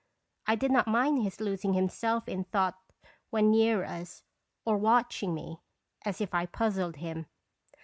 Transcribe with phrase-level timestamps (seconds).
[0.47, 2.75] I did not mind his losing himself in thought
[3.29, 4.23] when near us,
[4.65, 5.59] or watching me,
[6.03, 7.27] as if I puzzled him.